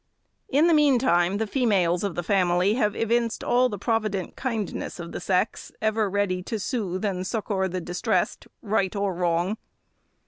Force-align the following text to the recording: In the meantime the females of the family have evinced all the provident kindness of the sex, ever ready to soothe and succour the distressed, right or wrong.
In 0.49 0.65
the 0.65 0.73
meantime 0.73 1.37
the 1.37 1.45
females 1.45 2.03
of 2.03 2.15
the 2.15 2.23
family 2.23 2.73
have 2.73 2.95
evinced 2.95 3.43
all 3.43 3.69
the 3.69 3.77
provident 3.77 4.35
kindness 4.35 4.99
of 4.99 5.11
the 5.11 5.19
sex, 5.19 5.71
ever 5.79 6.09
ready 6.09 6.41
to 6.41 6.57
soothe 6.59 7.05
and 7.05 7.27
succour 7.27 7.67
the 7.67 7.81
distressed, 7.81 8.47
right 8.63 8.95
or 8.95 9.13
wrong. 9.13 9.57